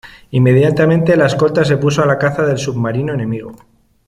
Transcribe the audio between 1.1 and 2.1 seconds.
la escolta se puso a